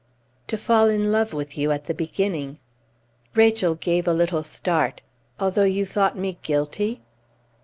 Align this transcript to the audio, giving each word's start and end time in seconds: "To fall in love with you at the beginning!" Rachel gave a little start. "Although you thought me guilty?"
"To 0.47 0.57
fall 0.57 0.89
in 0.89 1.11
love 1.11 1.31
with 1.31 1.55
you 1.55 1.71
at 1.71 1.85
the 1.85 1.93
beginning!" 1.93 2.57
Rachel 3.35 3.75
gave 3.75 4.07
a 4.07 4.13
little 4.13 4.43
start. 4.43 5.01
"Although 5.39 5.65
you 5.65 5.85
thought 5.85 6.17
me 6.17 6.39
guilty?" 6.41 7.01